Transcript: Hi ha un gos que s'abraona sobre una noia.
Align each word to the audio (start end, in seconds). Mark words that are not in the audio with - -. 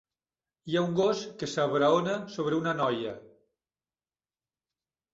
Hi 0.71 0.77
ha 0.77 0.81
un 0.85 0.95
gos 0.99 1.21
que 1.43 1.51
s'abraona 1.53 2.17
sobre 2.39 2.59
una 2.65 2.75
noia. 2.81 3.15